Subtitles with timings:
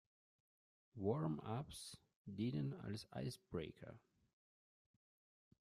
[0.95, 3.99] Warm-ups dienen als Icebreaker.